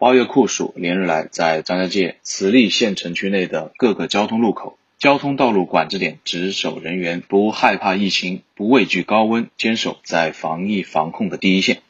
[0.00, 11.82] 八月酷暑，连日来在张家界慈利县城区内的各个交通路口、交通道路管制点值守人员不害怕疫情，不畏惧高温，坚守在防疫防控的第一线。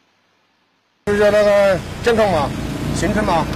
[1.07, 2.51] 就是那个健康嘛，
[2.96, 3.46] 行程嘛，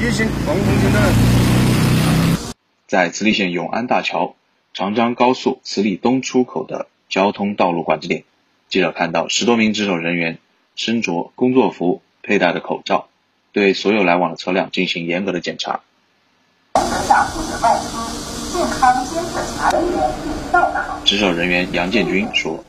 [0.00, 2.54] 疫情防控行程。
[2.86, 4.36] 在慈利县永安大桥、
[4.72, 8.22] 长江高速慈利东出口的交通道路管制点，
[8.68, 10.38] 记者看到十多名值守人员
[10.76, 13.08] 身着工作服，佩戴着口罩。
[13.56, 15.80] 对所有来往的车辆进行严格的检查。
[21.06, 22.62] 值守人员杨建军说：“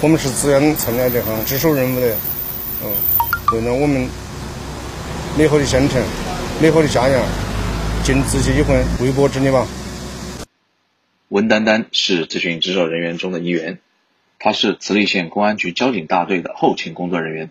[0.00, 2.16] 我们是自愿参加这项值守任务的，
[2.82, 2.90] 嗯，
[3.52, 4.08] 为了我们
[5.36, 6.02] 美好的县城、
[6.62, 7.22] 美好的家园，
[8.02, 9.66] 尽自己一份微薄之力吧。”
[11.28, 13.78] 文丹丹是这群值守人员中的一员，
[14.38, 17.50] 他是慈利县公安局交警大队的后勤工作人员，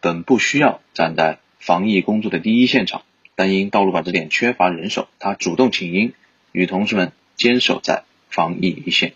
[0.00, 1.38] 本不需要站在。
[1.60, 3.02] 防疫工作的第一现场，
[3.34, 6.14] 但因道路管制点缺乏人手，他主动请缨，
[6.52, 9.12] 与同事们坚守在防疫一线。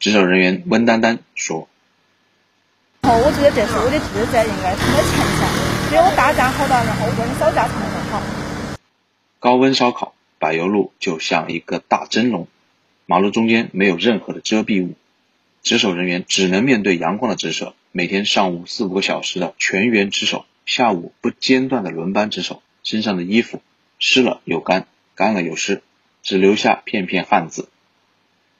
[0.00, 1.68] 值守人员温丹丹说
[3.04, 8.22] ：“哦，我觉得这是我的职责，应该他们欠下，给我大家好大，然后我你少加成本好。”
[9.38, 12.48] 高温烧烤，柏油路就像一个大蒸笼，
[13.04, 14.94] 马路中间没有任何的遮蔽物，
[15.62, 20.46] 值守人员只能面对阳光的直射，每天上午四五个小时的全员值守。
[20.64, 23.60] 下午不间断的轮班值守，身上的衣服
[23.98, 25.82] 湿了又干，干了又湿，
[26.22, 27.68] 只留下片片汗渍。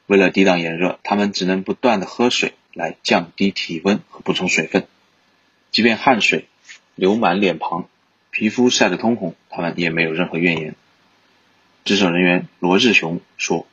[0.07, 4.87] 为了抵挡炎热，他们只能不断的喝水来降低体温和补充水分。
[5.71, 6.49] 即便汗水
[6.97, 7.89] 流满脸庞，
[8.31, 10.75] 皮肤晒得通红，他们也没有任何怨言。
[11.85, 13.67] 值守人员罗志雄说：“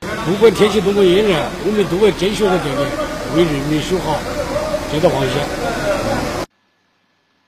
[0.00, 1.34] 不管天气多么炎热，
[1.64, 2.90] 我们都会坚守在这里，
[3.36, 4.18] 为人民守好
[4.90, 5.65] 这道防线。”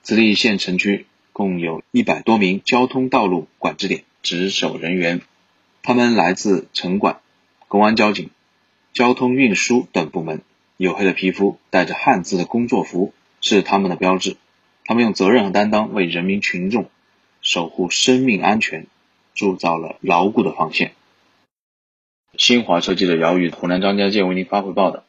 [0.09, 5.21] 慈利县城区共有一百多名交通道路管制点值守人员，
[5.83, 7.19] 他们来自城管、
[7.67, 8.31] 公安交警、
[8.91, 10.41] 交通运输等部门。
[10.79, 14.35] 黝黑的皮肤、带着汉字的工作服是他们的标志。
[14.83, 16.89] 他们用责任和担当为人民群众
[17.43, 18.87] 守护生命安全，
[19.35, 20.93] 铸造了牢固的防线。
[22.35, 25.03] 新华社记者姚宇，湖南张家界为您发回报道。